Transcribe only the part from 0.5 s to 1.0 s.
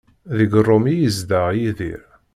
Rome i